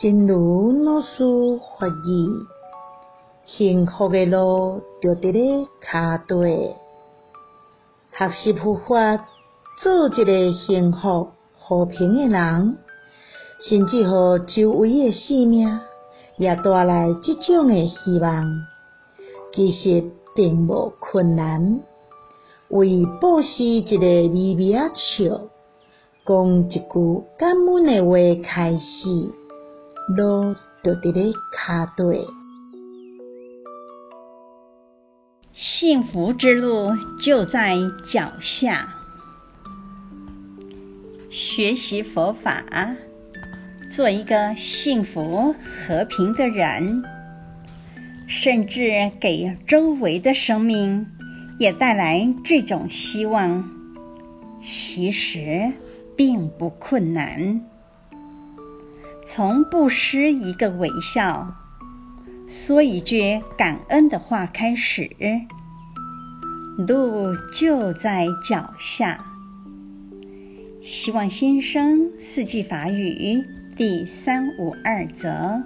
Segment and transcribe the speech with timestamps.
[0.00, 1.24] 真如老师
[1.76, 2.46] 法语，
[3.44, 6.72] 幸福的路就伫咧脚底。
[8.12, 9.26] 学习佛法，
[9.82, 12.78] 做一个幸福和平的人，
[13.68, 15.80] 甚至乎周围的生命
[16.36, 18.44] 也带来即种的希望。
[19.52, 21.80] 其实并无困难，
[22.68, 25.40] 为布施一个微微笑，
[26.24, 29.37] 讲一句感恩的话开始。
[30.08, 32.26] 路就伫咧脚底，
[35.52, 38.94] 幸福之路就在脚下。
[41.28, 42.64] 学习佛法，
[43.90, 47.04] 做一个幸福和平的人，
[48.26, 51.06] 甚至给周围的生命
[51.58, 53.70] 也带来这种希望，
[54.58, 55.70] 其实
[56.16, 57.60] 并不困难。
[59.30, 61.54] 从不失一个微笑，
[62.48, 65.10] 说一句感恩的话开始，
[66.78, 69.26] 路就在脚下。
[70.82, 73.44] 希望新生四季法语
[73.76, 75.62] 第三五二则。